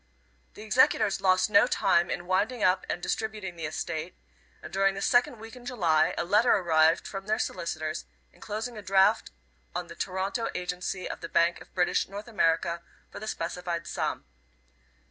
[0.55, 4.15] The executors lost no time in winding up and distributing the estate,
[4.63, 8.81] and during the second week in July a letter arrived from their solicitors enclosing a
[8.81, 9.29] draft
[9.75, 14.25] on the Toronto agency of the Bank of British North America for the specified sum.